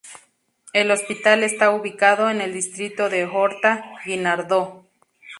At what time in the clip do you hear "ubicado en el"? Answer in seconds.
1.69-2.53